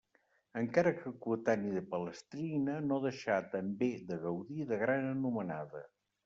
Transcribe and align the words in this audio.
Encara 0.59 0.93
que 1.01 1.11
coetani 1.25 1.73
de 1.75 1.83
Palestrina 1.91 2.77
no 2.87 2.97
deixà 3.05 3.37
també 3.53 3.91
de 4.09 4.19
gaudir 4.25 4.67
de 4.73 4.81
gran 4.87 5.07
anomenada. 5.13 5.85